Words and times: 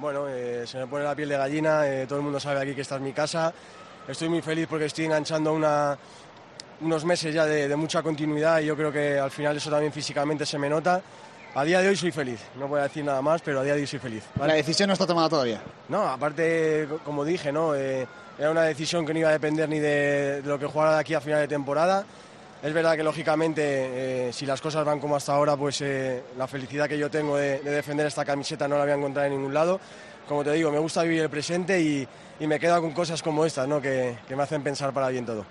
Bueno, 0.00 0.26
eh, 0.28 0.64
se 0.66 0.78
me 0.78 0.86
pone 0.86 1.04
la 1.04 1.14
piel 1.14 1.28
de 1.28 1.36
gallina, 1.36 1.86
eh, 1.86 2.06
todo 2.06 2.18
el 2.18 2.24
mundo 2.24 2.40
sabe 2.40 2.60
aquí 2.60 2.74
que 2.74 2.80
esta 2.80 2.96
es 2.96 3.00
mi 3.02 3.12
casa. 3.12 3.52
Estoy 4.08 4.28
muy 4.28 4.40
feliz 4.40 4.66
porque 4.68 4.86
estoy 4.86 5.04
enganchando 5.04 5.52
una, 5.52 5.96
unos 6.80 7.04
meses 7.04 7.34
ya 7.34 7.44
de, 7.44 7.68
de 7.68 7.76
mucha 7.76 8.02
continuidad 8.02 8.60
y 8.60 8.66
yo 8.66 8.76
creo 8.76 8.90
que 8.90 9.18
al 9.18 9.30
final 9.30 9.56
eso 9.56 9.70
también 9.70 9.92
físicamente 9.92 10.46
se 10.46 10.58
me 10.58 10.68
nota. 10.70 11.02
A 11.54 11.64
día 11.64 11.80
de 11.82 11.88
hoy 11.88 11.96
soy 11.96 12.12
feliz, 12.12 12.40
no 12.56 12.68
voy 12.68 12.80
a 12.80 12.84
decir 12.84 13.04
nada 13.04 13.20
más, 13.20 13.42
pero 13.42 13.60
a 13.60 13.62
día 13.64 13.74
de 13.74 13.80
hoy 13.80 13.86
soy 13.86 13.98
feliz. 13.98 14.22
La 14.38 14.54
decisión 14.54 14.86
no 14.86 14.92
está 14.94 15.06
tomada 15.06 15.28
todavía. 15.28 15.60
No, 15.88 16.02
aparte, 16.08 16.86
co- 16.88 16.98
como 17.04 17.24
dije, 17.24 17.50
¿no? 17.52 17.74
Eh, 17.74 18.06
era 18.38 18.50
una 18.52 18.62
decisión 18.62 19.04
que 19.04 19.12
no 19.12 19.18
iba 19.18 19.28
a 19.28 19.32
depender 19.32 19.68
ni 19.68 19.80
de, 19.80 20.40
de 20.42 20.48
lo 20.48 20.58
que 20.58 20.66
jugara 20.66 20.94
de 20.94 21.00
aquí 21.00 21.12
a 21.12 21.20
final 21.20 21.40
de 21.40 21.48
temporada. 21.48 22.04
Es 22.62 22.74
verdad 22.74 22.94
que 22.94 23.02
lógicamente, 23.02 23.62
eh, 24.28 24.32
si 24.34 24.44
las 24.44 24.60
cosas 24.60 24.84
van 24.84 25.00
como 25.00 25.16
hasta 25.16 25.32
ahora, 25.32 25.56
pues 25.56 25.80
eh, 25.80 26.22
la 26.36 26.46
felicidad 26.46 26.88
que 26.88 26.98
yo 26.98 27.10
tengo 27.10 27.38
de, 27.38 27.60
de 27.60 27.70
defender 27.70 28.06
esta 28.06 28.22
camiseta 28.22 28.68
no 28.68 28.76
la 28.76 28.82
voy 28.82 28.92
a 28.92 28.96
encontrar 28.96 29.26
en 29.26 29.32
ningún 29.32 29.54
lado. 29.54 29.80
Como 30.28 30.44
te 30.44 30.52
digo, 30.52 30.70
me 30.70 30.78
gusta 30.78 31.02
vivir 31.02 31.22
el 31.22 31.30
presente 31.30 31.80
y, 31.80 32.06
y 32.38 32.46
me 32.46 32.60
quedo 32.60 32.78
con 32.82 32.92
cosas 32.92 33.22
como 33.22 33.46
estas, 33.46 33.66
¿no? 33.66 33.80
que, 33.80 34.18
que 34.28 34.36
me 34.36 34.42
hacen 34.42 34.62
pensar 34.62 34.92
para 34.92 35.08
bien 35.08 35.24
todo. 35.24 35.46